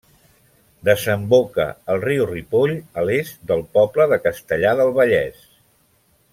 [0.87, 5.49] Desemboca al riu Ripoll a l'est del poble de Castellar del Vallès.